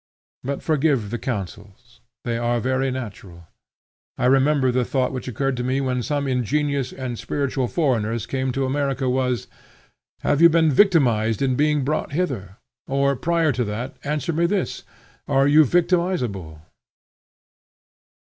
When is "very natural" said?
2.59-3.45